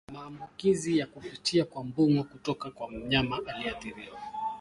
[0.13, 4.17] maambukizi ya kupitia kwa mbungo kutoka kwa mnyama aliyeathiriwa